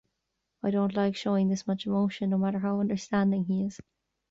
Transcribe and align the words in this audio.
I 0.63 0.71
don't 0.71 0.95
like 0.95 1.15
showing 1.15 1.47
this 1.49 1.67
much 1.67 1.85
emotion, 1.85 2.31
no 2.31 2.39
matter 2.39 2.57
how 2.57 2.79
understanding 2.79 3.43
he 3.45 3.65
is. 3.67 3.79